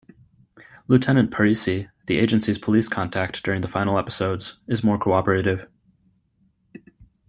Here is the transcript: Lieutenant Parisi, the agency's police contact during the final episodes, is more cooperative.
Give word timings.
Lieutenant 0.87 1.29
Parisi, 1.29 1.87
the 2.07 2.17
agency's 2.17 2.57
police 2.57 2.89
contact 2.89 3.43
during 3.43 3.61
the 3.61 3.67
final 3.67 3.99
episodes, 3.99 4.57
is 4.67 4.83
more 4.83 4.97
cooperative. 4.97 5.67